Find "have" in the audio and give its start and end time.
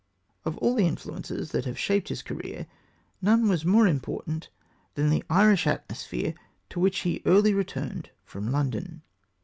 1.65-1.77